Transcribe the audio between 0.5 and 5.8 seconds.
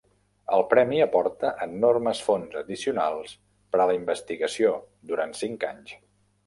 El premi aporta enormes fons addicionals per a la investigació durant cinc